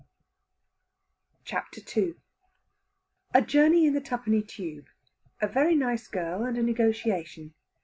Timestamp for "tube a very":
4.41-5.75